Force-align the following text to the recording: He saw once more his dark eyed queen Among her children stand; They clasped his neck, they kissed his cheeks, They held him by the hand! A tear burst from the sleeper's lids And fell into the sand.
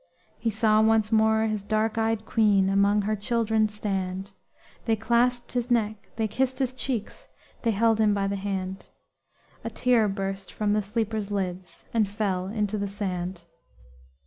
He 0.39 0.49
saw 0.49 0.81
once 0.81 1.11
more 1.11 1.43
his 1.43 1.63
dark 1.63 1.95
eyed 1.95 2.25
queen 2.25 2.69
Among 2.69 3.03
her 3.03 3.15
children 3.15 3.67
stand; 3.67 4.31
They 4.85 4.95
clasped 4.95 5.51
his 5.51 5.69
neck, 5.69 6.09
they 6.15 6.27
kissed 6.27 6.57
his 6.57 6.73
cheeks, 6.73 7.27
They 7.61 7.69
held 7.69 7.99
him 7.99 8.11
by 8.11 8.25
the 8.25 8.35
hand! 8.35 8.87
A 9.63 9.69
tear 9.69 10.07
burst 10.07 10.51
from 10.51 10.73
the 10.73 10.81
sleeper's 10.81 11.29
lids 11.29 11.85
And 11.93 12.07
fell 12.09 12.47
into 12.47 12.79
the 12.79 12.87
sand. 12.87 13.43